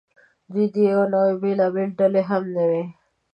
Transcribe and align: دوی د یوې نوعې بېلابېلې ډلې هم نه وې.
دوی 0.51 0.65
د 0.73 0.75
یوې 0.89 1.05
نوعې 1.13 1.33
بېلابېلې 1.41 1.95
ډلې 1.99 2.21
هم 2.29 2.43
نه 2.55 2.63
وې. 2.69 2.83